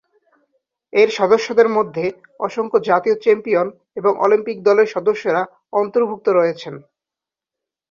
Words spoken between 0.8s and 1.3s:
এর